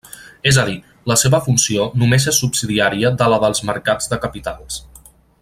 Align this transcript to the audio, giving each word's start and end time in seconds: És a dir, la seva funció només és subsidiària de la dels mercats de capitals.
És 0.51 0.57
a 0.61 0.63
dir, 0.69 0.77
la 1.11 1.17
seva 1.23 1.39
funció 1.49 1.85
només 2.03 2.25
és 2.33 2.41
subsidiària 2.45 3.13
de 3.21 3.29
la 3.35 3.41
dels 3.45 3.63
mercats 3.71 4.11
de 4.15 4.21
capitals. 4.25 4.81